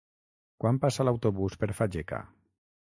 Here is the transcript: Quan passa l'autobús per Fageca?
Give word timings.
Quan 0.63 0.79
passa 0.85 1.07
l'autobús 1.07 1.59
per 1.65 1.71
Fageca? 1.83 2.25